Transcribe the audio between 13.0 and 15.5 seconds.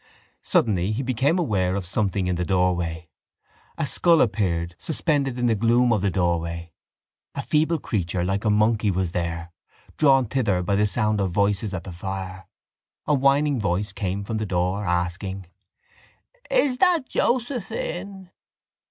A whining voice came from the door asking: